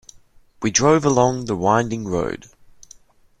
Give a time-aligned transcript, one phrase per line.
[0.63, 2.47] We drove along the winding road.